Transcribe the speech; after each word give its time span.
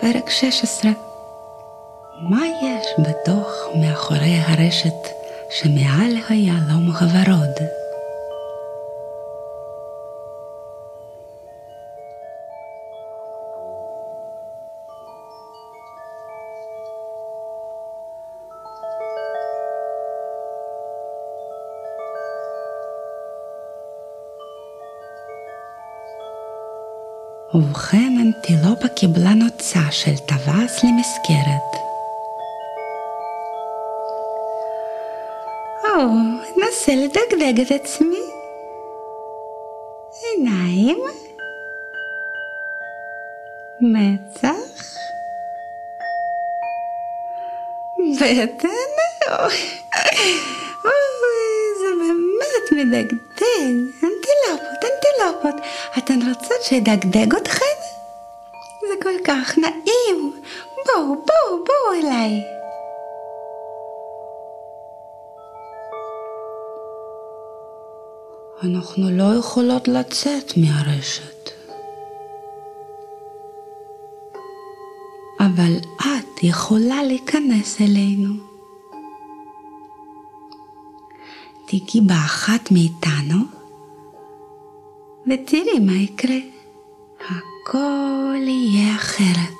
פרק 0.00 0.30
16 0.30 0.90
מה 2.20 2.46
יש 2.46 2.86
בתוך 2.98 3.48
מאחורי 3.80 4.36
הרשת 4.36 5.08
שמעל 5.50 6.12
היהלום 6.28 6.90
הוורוד? 7.00 7.79
ובכן 27.54 28.12
אנטילופה 28.20 28.88
קיבלה 28.88 29.34
נוצה 29.34 29.80
של 29.90 30.16
טווס 30.16 30.84
למזכרת. 30.84 31.70
או, 35.84 36.00
אנסה 36.58 36.94
לדגדג 36.94 37.60
את 37.60 37.70
עצמי. 37.70 38.16
עיניים, 40.22 40.98
מצח, 43.80 44.94
בטן, 48.16 48.68
אוי, 49.28 49.56
זה 51.80 51.90
באמת 51.98 52.72
מדגדג, 52.72 53.14
אנטילופות, 54.04 54.19
אנטילופות, 55.44 55.64
אתן 55.98 56.18
רוצות 56.28 56.62
שידגדג 56.62 57.34
אתכן? 57.34 57.64
זה 58.80 58.94
כל 59.02 59.24
כך 59.24 59.58
נעים, 59.58 60.32
בואו, 60.86 61.06
בואו, 61.06 61.64
בואו 61.64 62.00
אליי. 62.00 62.30
אנחנו 68.62 69.10
לא 69.10 69.38
יכולות 69.38 69.88
לצאת 69.88 70.52
מהרשת. 70.56 71.50
אבל 75.40 75.76
את 76.00 76.42
יכולה 76.42 77.02
להיכנס 77.02 77.80
אלינו. 77.80 78.34
תיגעי 81.66 82.00
באחת 82.00 82.70
מאיתנו 82.70 83.59
ותראי 85.26 85.78
מה 85.78 85.92
יקרה. 85.92 86.36
הכל 87.20 88.36
יהיה 88.42 88.94
אחרת. 88.94 89.50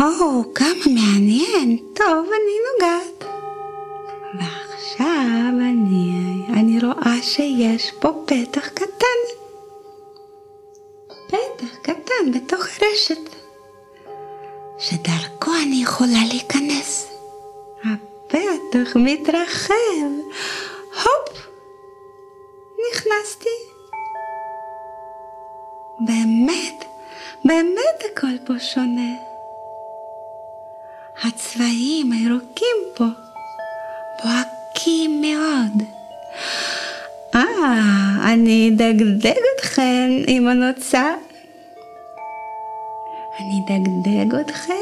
או, 0.00 0.54
כמה 0.54 0.68
מעניין. 0.86 1.76
טוב, 1.94 2.26
אני 2.26 2.56
נוגעת. 2.72 3.24
ועכשיו 4.34 5.52
אני, 5.60 6.12
אני 6.52 6.78
רואה 6.80 7.22
שיש 7.22 7.92
פה 8.00 8.08
פתח 8.26 8.68
קטן. 8.68 9.39
בתוך 12.34 12.60
הרשת, 12.66 13.36
שדרכו 14.78 15.50
אני 15.66 15.82
יכולה 15.82 16.18
להיכנס. 16.28 17.06
הפתח 17.84 18.96
מתרחב. 18.96 20.10
הופ! 20.94 21.46
נכנסתי. 22.92 23.48
באמת, 26.00 26.84
באמת 27.44 28.02
הכל 28.12 28.38
פה 28.46 28.52
שונה. 28.58 29.12
הצבעים 31.22 32.12
הירוקים 32.12 32.76
פה 32.94 33.04
בוהקים 34.22 35.20
מאוד. 35.20 35.82
אה, 37.34 38.32
אני 38.32 38.70
אדגדג 38.74 39.40
אתכן 39.56 40.10
עם 40.26 40.48
הנוצה. 40.48 41.14
אני 43.40 43.60
אדגדג 43.66 44.34
אתכן. 44.34 44.74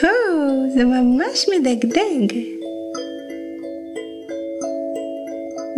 הו, 0.00 0.70
זה 0.74 0.84
ממש 0.84 1.46
מדגדג. 1.48 2.36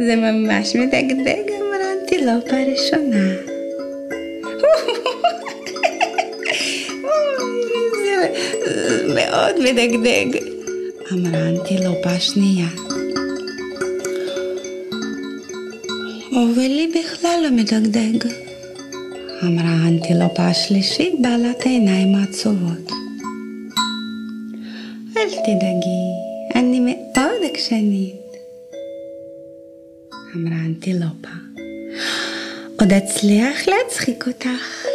זה 0.06 0.16
ממש 0.16 0.76
מדגדג, 0.76 1.50
אמרה 1.60 1.92
אנטילופה 1.92 2.56
הראשונה. 2.56 3.26
זה 8.04 8.14
מאוד 9.14 9.54
מדגדג, 9.58 10.40
אמרה 11.12 11.48
אנטילופה 11.48 12.10
השנייה. 12.10 12.87
ולי 16.58 16.92
בכלל 17.00 17.40
לא 17.42 17.50
מדגדג, 17.50 18.28
אמרה 19.44 19.68
האנטילופה 19.68 20.42
השלישית 20.42 21.14
בעלת 21.22 21.66
העיניים 21.66 22.14
העצובות. 22.14 22.92
אל 25.16 25.28
תדאגי, 25.30 26.04
אני 26.54 26.80
מאוד 26.80 27.42
עקשנית, 27.44 28.36
אמרה 30.36 30.56
אנטילופה. 30.66 31.28
עוד 32.80 32.92
אצליח 32.92 33.68
להצחיק 33.68 34.26
אותך. 34.26 34.86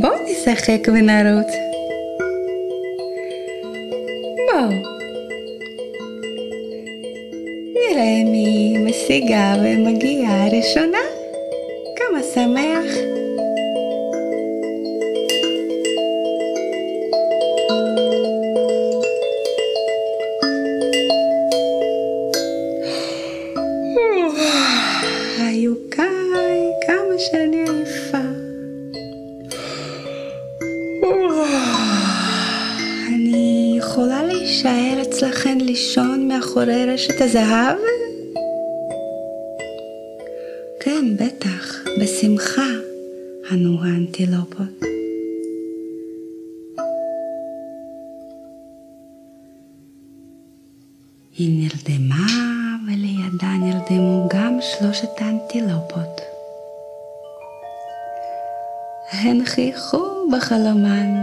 בואו 0.00 0.14
נשחק 0.24 0.88
ונרוץ. 0.88 1.69
נראה 7.74 8.24
מי 8.24 8.78
משיגה 8.78 9.54
ומגיעה 9.64 10.48
ראשונה. 10.48 10.98
כמה 11.96 12.22
שמח. 12.34 12.84
היו 25.38 25.72
כאי, 25.90 26.70
כמה 26.86 27.18
שאני 27.18 27.56
עייפה. 27.56 28.49
לישון 35.80 36.28
מאחורי 36.28 36.86
רשת 36.86 37.20
הזהב? 37.20 37.76
כן, 40.80 41.16
בטח, 41.16 41.76
בשמחה, 42.00 42.66
ענו 43.50 43.84
האנטילופות. 43.84 44.84
היא 51.38 51.62
נרדמה 51.62 52.26
ולידה 52.86 53.52
נרדמו 53.60 54.28
גם 54.28 54.58
שלושת 54.60 55.10
האנטילופות. 55.18 56.20
הן 59.12 59.44
חייכו 59.44 60.28
בחלומן, 60.32 61.14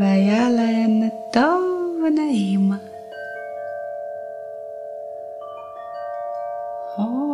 והיה 0.00 0.50
להן 0.50 1.08
טוב 1.32 1.64
ונעים. 2.06 2.85
Oh. 6.98 7.26